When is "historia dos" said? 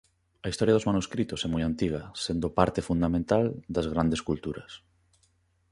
0.51-0.87